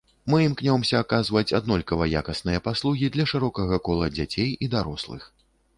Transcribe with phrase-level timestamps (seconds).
[0.33, 5.33] Мы імкнёмся аказваць аднолькава якасныя паслугі для шырокага кола дзяцей і дарослых.